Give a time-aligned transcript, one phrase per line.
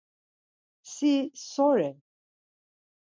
[0.91, 1.91] Si so re?